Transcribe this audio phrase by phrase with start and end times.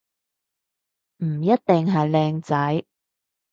[1.17, 2.85] 唔一定係靚仔